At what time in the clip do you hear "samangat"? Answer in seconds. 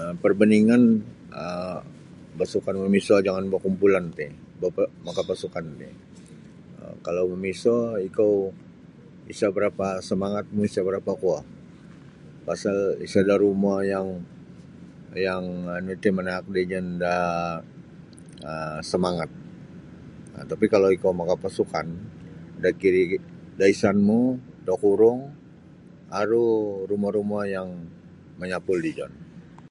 10.08-10.08, 10.10-10.46, 18.90-19.30